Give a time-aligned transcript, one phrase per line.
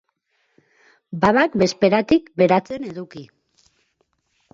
[1.25, 3.23] Babak bezperatik beratzen eduki.